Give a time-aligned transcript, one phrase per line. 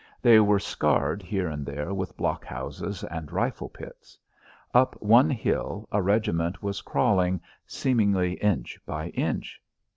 [0.19, 4.17] They were scarred here and there with blockhouses and rifle pits.
[4.73, 9.61] Up one hill a regiment was crawling, seemingly inch by inch.